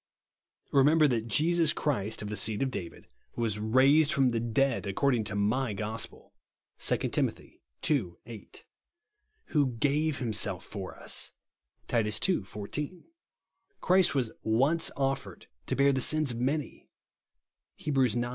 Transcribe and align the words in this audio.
Remember 0.73 1.07
that 1.07 1.27
Jesus 1.27 1.73
Christ, 1.73 2.23
of 2.23 2.29
the 2.29 2.35
seed 2.35 2.63
of 2.63 2.71
Dsivid, 2.71 3.05
was 3.35 3.59
raised 3.59 4.11
fro')n 4.13 4.29
the 4.31 4.39
dead, 4.39 4.87
accord 4.87 5.13
ing 5.13 5.23
to 5.25 5.35
my 5.35 5.73
gospel," 5.73 6.33
(2 6.79 6.97
Tim. 7.09 7.31
ii. 7.87 8.15
8). 8.25 8.65
"Who 9.49 9.73
gave 9.73 10.17
himself 10.17 10.65
for 10.65 10.95
us," 10.95 11.33
(Titus 11.87 12.19
ii. 12.27 12.41
14)." 12.41 13.03
Christ 13.81 14.15
was 14.15 14.31
once 14.41 14.89
offered 14.97 15.45
to 15.67 15.75
bear 15.75 15.93
the 15.93 16.01
sins 16.01 16.31
of 16.31 16.39
many/* 16.39 16.89
(Heb. 17.77 17.95
ix. 17.99 18.15